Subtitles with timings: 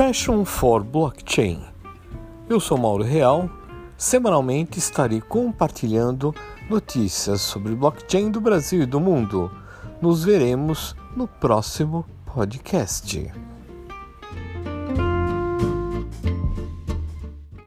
[0.00, 1.60] Passion for Blockchain.
[2.48, 3.50] Eu sou Mauro Real.
[3.98, 6.34] Semanalmente estarei compartilhando
[6.70, 9.52] notícias sobre blockchain do Brasil e do mundo.
[10.00, 13.30] Nos veremos no próximo podcast.